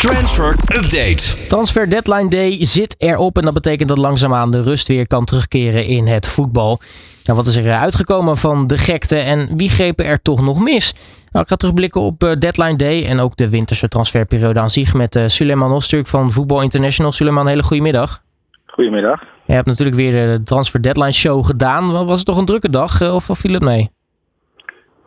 [0.00, 1.46] Transfer Update.
[1.48, 5.84] Transfer Deadline Day zit erop en dat betekent dat langzaamaan de rust weer kan terugkeren
[5.84, 6.80] in het voetbal.
[7.24, 10.94] Nou, wat is er uitgekomen van de gekte en wie grepen er toch nog mis?
[11.32, 14.94] Nou, ik ga terugblikken op uh, Deadline Day en ook de winterse transferperiode aan zich
[14.94, 17.12] met uh, Suleiman Osturk van Voetbal International.
[17.12, 18.22] Suleiman, hele goede middag.
[18.66, 19.20] Goedemiddag.
[19.44, 22.06] Je hebt natuurlijk weer de Transfer Deadline Show gedaan.
[22.06, 23.90] Was het toch een drukke dag of, of viel het mee?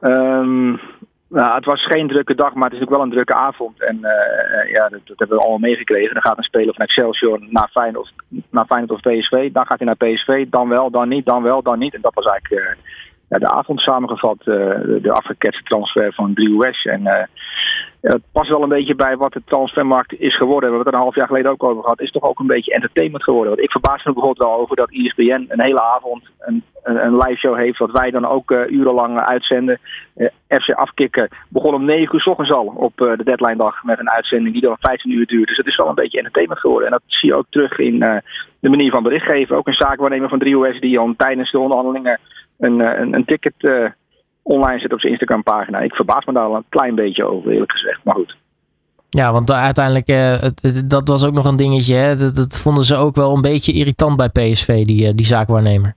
[0.02, 0.80] Um,
[1.34, 3.82] nou, het was geen drukke dag, maar het is ook wel een drukke avond.
[3.82, 6.14] En uh, ja, dat, dat, hebben we allemaal meegekregen.
[6.14, 8.14] Dan gaat een speler van Excelsior naar Feyenoord,
[8.50, 9.52] naar Feyenoord of PSV.
[9.52, 11.94] Dan gaat hij naar PSV, dan wel, dan niet, dan wel, dan niet.
[11.94, 12.77] En dat was eigenlijk
[13.30, 14.38] ja, de avond samengevat.
[14.44, 16.84] De, afgeketste transfer van 3US.
[16.84, 17.30] En
[18.03, 20.70] het past wel een beetje bij wat de transfermarkt is geworden.
[20.70, 22.02] We hebben het er een half jaar geleden ook over gehad.
[22.02, 23.49] Is toch ook een beetje entertainment geworden.
[23.49, 27.17] Want ik verbaas me bijvoorbeeld wel over dat ESPN een hele avond een, een, een
[27.17, 27.77] live show heeft.
[27.77, 29.79] Wat wij dan ook uh, urenlang uitzenden.
[30.16, 33.84] Uh, FC Afkikken begon om 9 uur s ochtends al op de deadline dag.
[33.84, 35.48] Met een uitzending die dan 15 uur duurt.
[35.48, 36.88] Dus het is wel een beetje entertainment geworden.
[36.88, 37.99] En dat zie je ook terug in
[38.60, 39.55] de manier van berichtgeven.
[39.55, 42.20] Ook een zaakwaarnemer van 3US die al tijdens de onderhandelingen
[42.57, 43.54] een, een, een ticket
[44.44, 45.80] online zit op zijn Instagram pagina.
[45.80, 47.99] Ik verbaas me daar al een klein beetje over, eerlijk gezegd.
[48.04, 48.36] Maar goed.
[49.10, 51.96] Ja, want uiteindelijk, uh, het, het, dat was ook nog een dingetje.
[51.96, 52.16] Hè?
[52.16, 55.96] Dat, dat, vonden ze ook wel een beetje irritant bij PSV, die, uh, die zaakwaarnemer.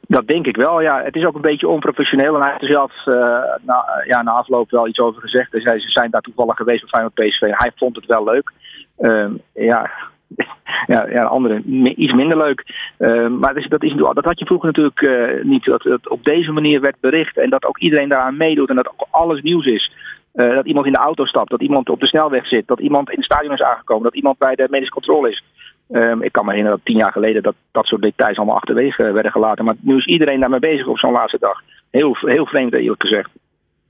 [0.00, 1.02] Dat denk ik wel, ja.
[1.02, 2.34] Het is ook een beetje onprofessioneel.
[2.34, 3.14] En hij heeft er zelf uh,
[3.62, 5.50] na, ja, na afloop wel iets over gezegd.
[5.50, 7.40] Dus hij, ze zijn daar toevallig geweest bij Feyenoord PSV.
[7.40, 8.52] Hij vond het wel leuk.
[8.98, 9.90] Ehm, ja,
[10.94, 11.62] ja, ja, andere
[11.96, 12.64] iets minder leuk.
[12.98, 15.64] Uh, maar dat, is, dat, dat had je vroeger natuurlijk uh, niet.
[15.64, 18.88] Dat het op deze manier werd bericht en dat ook iedereen daaraan meedoet en dat
[18.88, 19.92] ook alles nieuws is.
[20.34, 23.10] Uh, dat iemand in de auto stapt, dat iemand op de snelweg zit, dat iemand
[23.10, 25.44] in het stadion is aangekomen, dat iemand bij de medische controle is.
[25.90, 29.12] Um, ik kan me herinneren dat tien jaar geleden dat dat soort details allemaal achterwege
[29.12, 29.64] werden gelaten.
[29.64, 31.60] Maar nu is iedereen daarmee bezig op zo'n laatste dag.
[31.90, 33.30] Heel, heel vreemd eerlijk gezegd.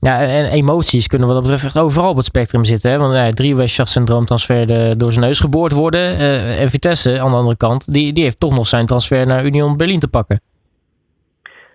[0.03, 2.91] Ja, en emoties kunnen wat dat betreft echt overal op het spectrum zitten.
[2.91, 2.97] Hè?
[2.97, 5.99] Want ja, drie syndroom transfer de, door zijn neus geboord worden.
[5.99, 9.45] Uh, en Vitesse, aan de andere kant, die, die heeft toch nog zijn transfer naar
[9.45, 10.41] Union Berlin te pakken.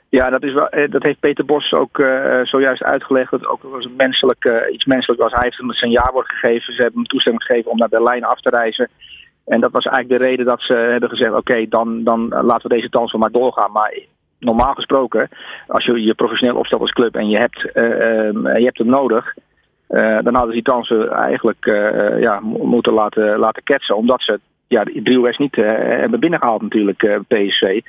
[0.09, 3.31] Ja, dat, is wel, dat heeft Peter Bos ook uh, zojuist uitgelegd.
[3.31, 5.33] Dat ook was menselijk, iets menselijk was.
[5.33, 6.75] Hij heeft hem zijn jaarwoord gegeven.
[6.75, 8.88] Ze hebben hem toestemming gegeven om naar Berlijn af te reizen.
[9.47, 12.75] En dat was eigenlijk de reden dat ze hebben gezegd: oké, dan, dan laten we
[12.75, 13.72] deze transfer maar doorgaan.
[13.72, 13.99] Maar
[14.38, 15.28] normaal gesproken,
[15.66, 19.34] als je je professioneel opstelt als club en je hebt, uh, je hebt hem nodig,
[19.91, 23.97] uh, dan hadden ze die kansen eigenlijk uh, ja, moeten laten, laten ketsen.
[23.97, 27.81] Omdat ze ja, de 3 niet hebben binnengehaald natuurlijk, PSV.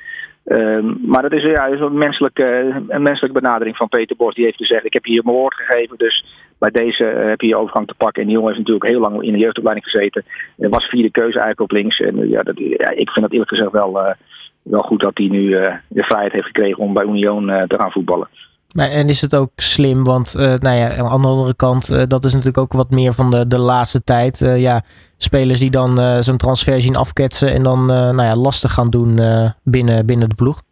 [0.44, 2.44] Ehm, maar dat is, ja, is een, menselijke,
[2.88, 4.34] een menselijke benadering van Peter Bos.
[4.34, 6.24] Die heeft gezegd, ik heb hier mijn woord gegeven, dus
[6.58, 8.22] bij deze heb je je overgang te pakken.
[8.22, 10.24] En die jongen heeft natuurlijk heel lang in de jeugdopleiding gezeten.
[10.58, 12.00] Er was vierde keuze eigenlijk op links.
[12.00, 14.14] En ja, dat, ja, ik vind dat eerlijk gezegd wel
[14.62, 17.78] wel goed dat hij nu uh, de vrijheid heeft gekregen om bij Union uh, te
[17.78, 18.28] gaan voetballen.
[18.74, 22.24] Maar, en is het ook slim, want uh, nou ja, aan de andere kant, dat
[22.24, 24.38] is natuurlijk ook wat meer van de, de laatste tijd.
[24.56, 24.82] ja,
[25.16, 29.20] spelers die dan zo'n transfer zien afketsen en dan nou ja, lastig gaan doen
[29.64, 30.62] binnen, binnen de ploeg.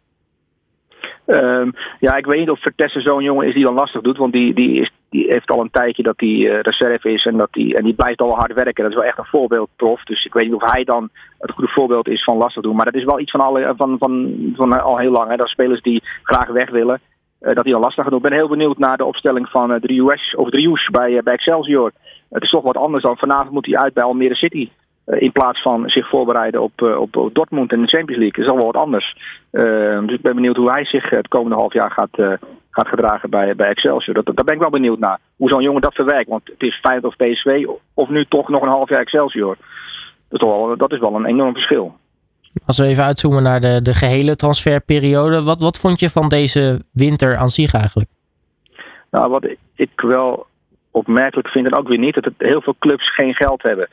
[1.29, 4.17] Um, ja, ik weet niet of Vertessen zo'n jongen is die dan lastig doet.
[4.17, 7.25] Want die, die, is, die heeft al een tijdje dat hij uh, reserve is.
[7.25, 8.83] En, dat die, en die blijft al hard werken.
[8.83, 10.03] Dat is wel echt een voorbeeld prof.
[10.03, 11.09] Dus ik weet niet of hij dan
[11.39, 12.75] het goede voorbeeld is van lastig doen.
[12.75, 15.29] Maar dat is wel iets van, alle, van, van, van al heel lang.
[15.29, 15.35] Hè.
[15.35, 16.99] Dat spelers die graag weg willen.
[17.39, 18.23] Dat hij dan lastig gaat doen.
[18.23, 21.91] Ik ben heel benieuwd naar de opstelling van uh, Drius, of Drius bij, bij Excelsior.
[22.29, 24.69] Het is toch wat anders dan vanavond moet hij uit bij Almere City.
[25.05, 28.31] In plaats van zich voorbereiden op, op, op Dortmund en de Champions League.
[28.31, 29.15] Dat is al wel wat anders.
[30.05, 32.39] Dus ik ben benieuwd hoe hij zich het komende half jaar gaat,
[32.79, 34.15] gaat gedragen bij, bij Excelsior.
[34.15, 35.19] Dat, daar ben ik wel benieuwd naar.
[35.35, 36.29] Hoe zo'n jongen dat verwerkt.
[36.29, 39.57] Want het is Feyenoord of PSV of nu toch nog een half jaar Excelsior.
[40.29, 41.95] Dat is, wel, dat is wel een enorm verschil.
[42.65, 45.43] Als we even uitzoomen naar de, de gehele transferperiode.
[45.43, 48.09] Wat, wat vond je van deze winter aan zich eigenlijk?
[49.11, 50.45] Nou, wat ik, ik wel
[50.91, 52.13] opmerkelijk vind en ook weer niet.
[52.13, 53.87] Dat het heel veel clubs geen geld hebben.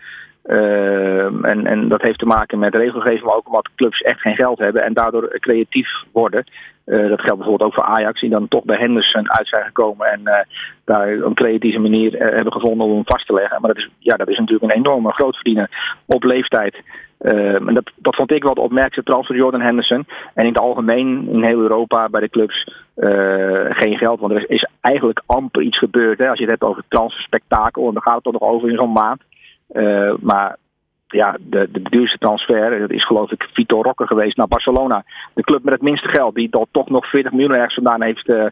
[0.45, 4.37] Uh, en, en dat heeft te maken met regelgeving, maar ook omdat clubs echt geen
[4.37, 6.45] geld hebben en daardoor creatief worden.
[6.87, 10.07] Uh, dat geldt bijvoorbeeld ook voor Ajax, die dan toch bij Henderson uit zijn gekomen
[10.07, 10.35] en uh,
[10.85, 13.61] daar een creatieve manier hebben gevonden om hem vast te leggen.
[13.61, 15.71] Maar dat is, ja, dat is natuurlijk een enorme grootverdiener
[16.07, 16.77] op leeftijd.
[17.19, 20.07] en dat, dat vond ik wel de opmerkelijke transfer Jordan Henderson.
[20.35, 22.69] En in het algemeen in heel Europa bij de clubs
[23.71, 26.19] geen geld, want er is, eigenlijk amper iets gebeurd.
[26.19, 26.29] Hè.
[26.29, 28.93] Als je het hebt over transferspektakel, en dan gaat het toch nog over in zo'n
[28.93, 29.23] maand.
[30.21, 30.57] Maar
[31.09, 35.05] ja, de, de duurste transfer dat is geloof ik Vitor Roque geweest naar Barcelona.
[35.35, 38.29] De club met het minste geld, die dat toch nog 40 miljoen ergens vandaan heeft
[38.29, 38.47] uh,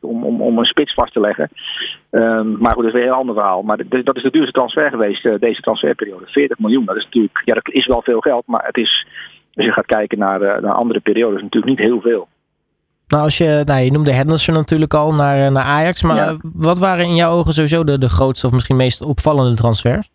[0.00, 1.48] om, om, om een spits vast te leggen.
[2.10, 3.62] Um, maar goed, dat is weer een heel ander verhaal.
[3.62, 6.26] Maar de, dat is de duurste transfer geweest, uh, deze transferperiode.
[6.26, 9.06] 40 miljoen, dat is natuurlijk, ja, dat is wel veel geld, maar het is,
[9.54, 12.28] als je gaat kijken naar, naar andere periodes, natuurlijk niet heel veel.
[13.08, 16.36] Nou, als je, nou, je noemde Henderson natuurlijk al naar, naar Ajax, maar ja.
[16.54, 20.08] wat waren in jouw ogen sowieso de, de grootste of misschien meest opvallende transfers?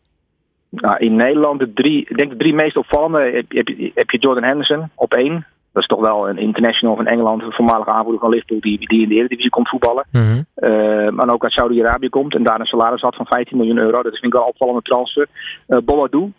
[0.70, 4.18] Nou, in Nederland, de drie, ik denk de drie meest opvallende, heb, heb, heb je
[4.18, 5.46] Jordan Henderson op één.
[5.72, 9.02] Dat is toch wel een international van Engeland, een voormalige aanvoerder van Liverpool, die, die
[9.02, 10.06] in de Eredivisie komt voetballen.
[10.12, 14.02] Uh, maar ook uit Saudi-Arabië komt en daar een salaris had van 15 miljoen euro.
[14.02, 15.28] Dat vind ik wel een opvallende transfer.
[15.68, 16.32] Uh, Boadou,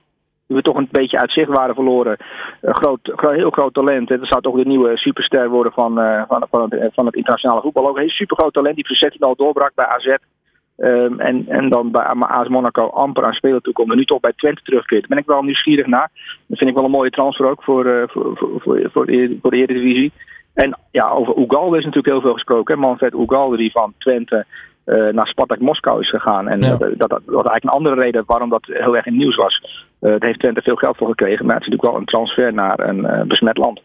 [0.46, 2.16] die we toch een beetje uit zicht waren verloren.
[2.62, 4.08] Groot, heel groot talent.
[4.08, 7.60] Dat zou toch de nieuwe superster worden van, uh, van, van, het, van het internationale
[7.60, 7.88] voetbal.
[7.88, 10.16] Ook een heel super groot talent die voor 16 al doorbrak bij AZ.
[10.82, 13.90] Um, en, en dan bij AS Monaco amper aan spelen toekomt.
[13.90, 15.00] En nu toch bij Twente terugkeert.
[15.00, 16.10] Daar ben ik wel nieuwsgierig naar.
[16.46, 19.38] Dat vind ik wel een mooie transfer ook voor, uh, voor, voor, voor, voor, de,
[19.42, 20.12] voor de Eredivisie.
[20.54, 22.78] En ja, over Ugalde is natuurlijk heel veel gesproken.
[22.78, 24.44] Manfred Ugalde die van Twente
[24.86, 26.48] uh, naar Spartak Moskou is gegaan.
[26.48, 26.68] En ja.
[26.68, 29.84] dat, dat, dat was eigenlijk een andere reden waarom dat heel erg in nieuws was.
[30.00, 31.46] Uh, daar heeft Twente veel geld voor gekregen.
[31.46, 33.80] Maar het is natuurlijk wel een transfer naar een besmet land.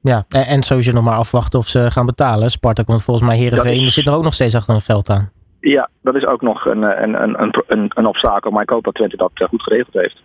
[0.00, 2.50] Ja, en, en sowieso nog maar afwachten of ze gaan betalen.
[2.50, 3.94] Spartak, want volgens mij Heerenveen is...
[3.94, 5.30] zit er ook nog steeds achter hun geld aan.
[5.68, 8.50] Ja, dat is ook nog een, een, een, een, een obstakel.
[8.50, 10.22] Maar ik hoop dat Twente dat goed geregeld heeft.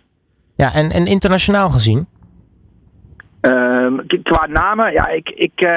[0.56, 2.06] Ja, en, en internationaal gezien?
[3.40, 5.68] Um, qua namen, ja, ik, ik, uh,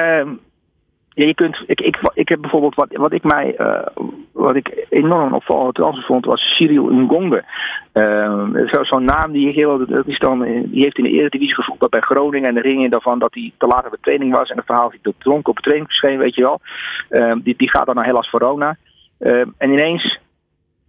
[1.08, 3.86] ja, je kunt, ik, ik, ik heb bijvoorbeeld wat, wat ik mij, uh,
[4.32, 7.44] wat ik enorm opvallend transfer vond, was Cyril Ngonge.
[7.92, 11.90] Uh, Zo'n zo naam die, heel, dat is dan, die heeft in de Eredivisie gevoetbald
[11.90, 14.56] bij Groningen en de ringen daarvan dat hij te laat op de training was en
[14.56, 16.60] het verhaal dat hij dronken op de training verscheen, weet je wel.
[17.10, 18.76] Uh, die, die gaat dan naar Hellas Verona.
[19.18, 20.18] En ineens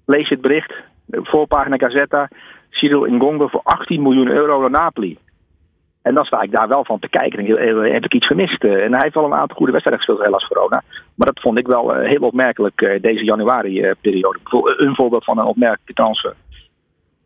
[0.05, 0.73] lees je het bericht,
[1.09, 2.29] voorpagina Gazetta,
[2.69, 5.17] Cyril Ngonge voor 18 miljoen euro naar Napoli.
[6.01, 7.57] En dan sta ik daar wel van te kijken.
[7.57, 8.63] En heb ik iets gemist?
[8.63, 10.83] En hij heeft wel een aantal goede wedstrijden gespeeld, helaas corona.
[11.15, 14.39] Maar dat vond ik wel heel opmerkelijk deze januari-periode.
[14.77, 16.33] Een voorbeeld van een opmerkelijke transfer.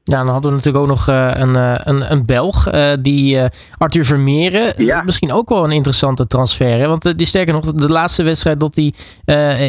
[0.03, 1.55] Ja, dan hadden we natuurlijk ook nog een,
[1.89, 2.69] een, een Belg,
[2.99, 3.39] die
[3.77, 4.85] Arthur Vermeeren.
[4.85, 5.01] Ja.
[5.01, 6.79] Misschien ook wel een interessante transfer.
[6.79, 6.87] Hè?
[6.87, 8.93] Want die sterker nog, de laatste wedstrijd dat hij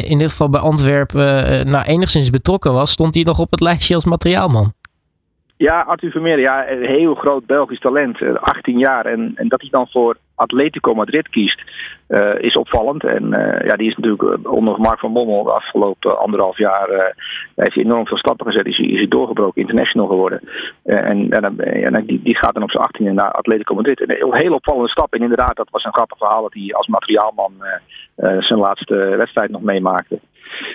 [0.01, 3.95] in dit geval bij Antwerpen nou, enigszins betrokken was, stond hij nog op het lijstje
[3.95, 4.73] als materiaalman.
[5.57, 9.05] Ja, Arthur Vermeer, ja, een heel groot Belgisch talent, 18 jaar.
[9.05, 11.61] En, en dat hij dan voor Atletico Madrid kiest,
[12.07, 13.03] uh, is opvallend.
[13.03, 17.15] En uh, ja, die is natuurlijk onder Mark van Bommel de afgelopen anderhalf jaar
[17.55, 18.65] heeft hij enorm veel stappen gezet.
[18.65, 20.41] Is is hij doorgebroken, international geworden.
[20.83, 24.01] en en, en die, die gaat dan op zijn 18e naar Atletico Madrid.
[24.01, 25.13] Een heel opvallende stap.
[25.13, 27.53] En inderdaad, dat was een grappig verhaal dat hij als materiaalman
[28.15, 30.19] zijn laatste wedstrijd nog meemaakte.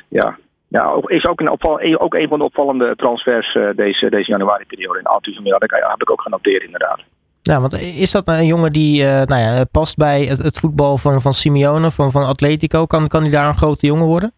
[0.08, 0.36] Ja,
[0.68, 4.98] ja, is ook een, opval, ook een van de opvallende transfers deze, deze januari-periode.
[4.98, 7.00] In Arthur Vermeer dat heb ik ook genoteerd, inderdaad.
[7.48, 11.20] Ja, want is dat een jongen die uh, nou ja, past bij het, voetbal van,
[11.20, 12.86] van Simeone, van, van Atletico?
[12.86, 14.32] Kan, kan hij daar een grote jongen worden?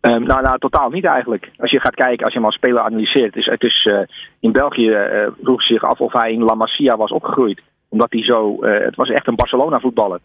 [0.00, 1.50] Um, nou, nou, totaal niet eigenlijk.
[1.56, 3.36] Als je gaat kijken, als je hem als speler analyseert.
[3.36, 3.98] Is, het is, uh,
[4.40, 8.24] in België uh, vroeg zich af of hij in La Masia was opgegroeid omdat hij
[8.24, 8.56] zo.
[8.60, 10.20] Het was echt een Barcelona voetballer.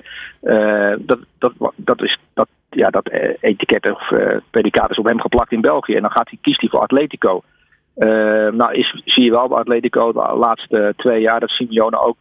[1.00, 3.10] Dat, dat, dat, is, dat, ja, dat
[3.40, 4.12] etiket of
[4.50, 5.96] predicaat is op hem geplakt in België.
[5.96, 7.42] En dan gaat hij, kiest hij voor Atletico.
[8.52, 12.16] Nou, is, zie je wel bij Atletico de laatste twee jaar dat Simeone ook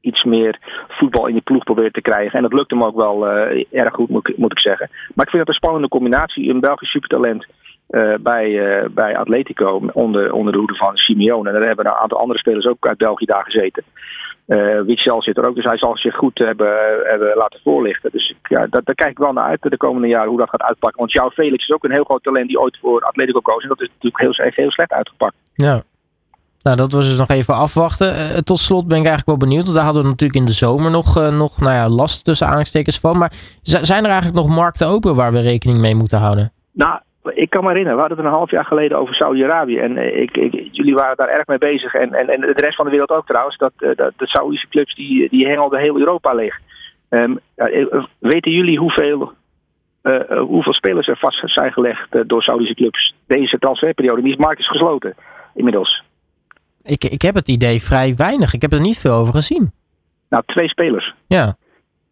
[0.00, 0.58] iets meer
[0.88, 2.36] voetbal in die ploeg probeert te krijgen.
[2.36, 3.28] En dat lukt hem ook wel
[3.70, 4.90] erg goed, moet, ik zeggen.
[4.90, 6.50] Maar ik vind het een spannende combinatie.
[6.50, 7.46] Een Belgisch supertalent.
[7.90, 11.48] Uh, bij, uh, bij Atletico onder, onder de hoede van Simeone.
[11.48, 13.84] En daar hebben een aantal andere spelers ook uit België daar gezeten.
[14.50, 18.10] Uh, Witzel zit er ook, dus hij zal zich goed hebben, hebben laten voorlichten.
[18.12, 20.62] Dus ja, dat, daar kijk ik wel naar uit de komende jaren hoe dat gaat
[20.62, 21.00] uitpakken.
[21.00, 23.62] Want jouw Felix is ook een heel groot talent die ooit voor Atletico koos.
[23.62, 25.34] En dat is natuurlijk heel, heeft heel slecht uitgepakt.
[25.54, 25.82] Ja.
[26.62, 28.14] Nou, dat was dus nog even afwachten.
[28.14, 29.64] Uh, tot slot ben ik eigenlijk wel benieuwd.
[29.64, 32.46] Want daar hadden we natuurlijk in de zomer nog, uh, nog nou ja, last tussen
[32.46, 33.18] aanstekens van.
[33.18, 33.32] Maar
[33.62, 36.52] zijn er eigenlijk nog markten open waar we rekening mee moeten houden?
[36.72, 39.78] Nou, ik kan me herinneren, we hadden het een half jaar geleden over Saudi-Arabië.
[39.78, 41.94] En ik, ik, jullie waren daar erg mee bezig.
[41.94, 43.56] En, en, en de rest van de wereld ook trouwens.
[43.56, 46.58] Dat, dat de Saoedische clubs die, die hengelden heel Europa leeg.
[47.08, 47.38] Um,
[48.18, 49.32] weten jullie hoeveel,
[50.02, 54.22] uh, hoeveel spelers er vast zijn gelegd door Saudische clubs deze transferperiode?
[54.22, 55.14] Die markt is gesloten
[55.54, 56.02] inmiddels.
[56.82, 58.54] Ik, ik heb het idee vrij weinig.
[58.54, 59.70] Ik heb er niet veel over gezien.
[60.28, 61.14] Nou, twee spelers.
[61.26, 61.56] Ja.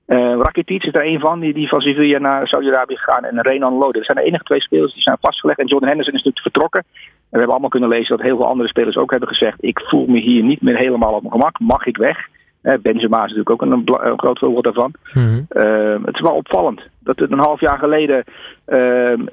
[0.08, 3.24] Uh, Rakitic is er een van, die, die van Sevilla naar Saudi-Arabië gegaan.
[3.24, 3.98] En Renan Lode.
[3.98, 5.58] Dat zijn de enige twee spelers die zijn vastgelegd.
[5.58, 6.80] En Jordan Henderson is natuurlijk vertrokken.
[6.80, 9.56] En we hebben allemaal kunnen lezen dat heel veel andere spelers ook hebben gezegd...
[9.60, 11.58] ik voel me hier niet meer helemaal op mijn gemak.
[11.58, 12.18] Mag ik weg?
[12.62, 14.92] Uh, Benzema is natuurlijk ook een, een groot voorbeeld daarvan.
[15.12, 15.46] Mm-hmm.
[15.50, 18.24] Uh, het is wel opvallend dat het een half jaar geleden...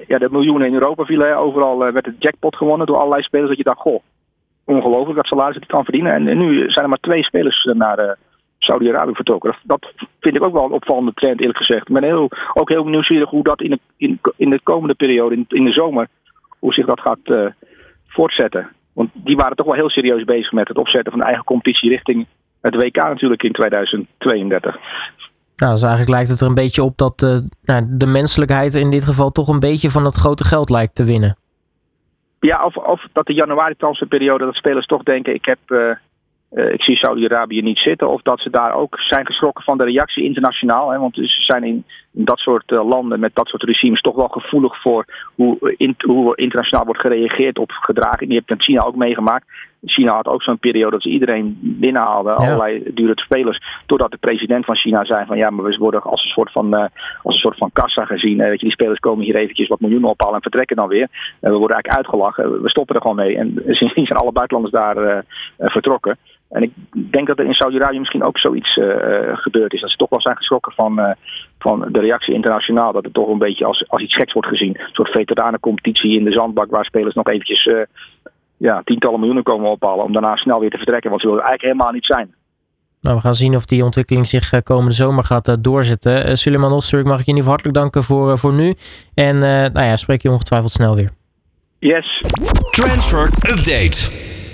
[0.06, 1.36] ja, de miljoenen in Europa vielen.
[1.36, 3.48] Overal werd de jackpot gewonnen door allerlei spelers.
[3.48, 4.02] Dat je dacht, goh,
[4.64, 6.12] ongelooflijk dat salaris die kan verdienen.
[6.12, 8.16] En, en, nu zijn er maar twee spelers naar...
[8.66, 9.56] Saudi-Arabië vertrokken.
[9.62, 11.88] Dat vind ik ook wel een opvallende trend, eerlijk gezegd.
[11.88, 15.34] Ik ben heel, ook heel nieuwsgierig hoe dat in de, in, in de komende periode,
[15.34, 16.08] in, in de zomer,
[16.58, 17.46] hoe zich dat gaat uh,
[18.06, 18.68] voortzetten.
[18.92, 21.90] Want die waren toch wel heel serieus bezig met het opzetten van de eigen competitie
[21.90, 22.26] richting
[22.60, 24.76] het WK natuurlijk in 2032.
[25.56, 28.90] Nou, dus eigenlijk lijkt het er een beetje op dat uh, nou, de menselijkheid in
[28.90, 31.36] dit geval toch een beetje van het grote geld lijkt te winnen.
[32.40, 35.58] Ja, of, of dat de januari-transferperiode, dat spelers toch denken: ik heb.
[35.66, 35.90] Uh,
[36.56, 38.08] ik zie Saudi-Arabië niet zitten.
[38.08, 40.90] Of dat ze daar ook zijn geschrokken van de reactie internationaal.
[40.90, 44.28] Hè, want ze zijn in, dat soort uh, landen met dat soort regimes toch wel
[44.28, 48.28] gevoelig voor hoe, in, hoe internationaal wordt gereageerd op gedraging.
[48.28, 49.46] Die hebt in China ook meegemaakt.
[49.84, 52.38] China had ook zo'n periode dat ze iedereen binnenhaalden, ja.
[52.38, 53.62] allerlei dure spelers.
[53.86, 56.74] Totdat de president van China zei van ja, maar we worden als een soort van,
[56.74, 56.80] uh,
[57.22, 58.38] als een soort van kassa gezien.
[58.38, 61.08] weet je, die spelers komen hier eventjes wat miljoenen ophalen en vertrekken dan weer.
[61.40, 62.62] we worden eigenlijk uitgelachen.
[62.62, 63.36] We stoppen er gewoon mee.
[63.36, 65.24] En sindsdien zijn alle buitenlanders daar
[65.58, 66.18] vertrokken.
[66.48, 66.72] En ik
[67.12, 68.86] denk dat er in Saudi-Arabië misschien ook zoiets uh,
[69.32, 69.80] gebeurd is.
[69.80, 71.10] Dat ze toch wel zijn geschrokken van, uh,
[71.58, 72.92] van de reactie internationaal.
[72.92, 74.80] Dat het toch een beetje als, als iets geks wordt gezien.
[74.80, 77.80] Een soort veteranencompetitie in de zandbak waar spelers nog eventjes uh,
[78.56, 80.04] ja, tientallen miljoenen komen ophalen.
[80.04, 81.10] Om daarna snel weer te vertrekken.
[81.10, 82.34] Want ze willen eigenlijk helemaal niet zijn.
[83.00, 86.28] Nou, we gaan zien of die ontwikkeling zich komende zomer gaat doorzetten.
[86.28, 88.74] Uh, Suleiman Osterk, mag ik je in ieder geval hartelijk danken voor, voor nu.
[89.14, 91.10] En nou ja, spreek je ongetwijfeld snel weer.
[91.78, 92.20] Yes.
[92.70, 94.44] Transfer Update.